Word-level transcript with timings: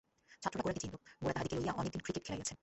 ছাত্ররা 0.41 0.61
গোরাকে 0.65 0.81
চিনিত– 0.83 1.05
গোরা 1.21 1.33
তাহাদিগকে 1.35 1.55
লইয়া 1.57 1.77
অনেকদিন 1.79 2.01
ক্রিকেট 2.05 2.23
খেলাইয়াছে। 2.27 2.53